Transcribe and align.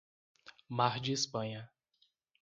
Mar 0.67 0.99
de 0.99 1.11
Espanha 1.11 1.69